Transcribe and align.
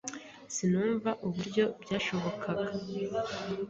Sinumva 0.55 1.09
uburyo 1.27 1.63
byashobokaga. 1.81 2.67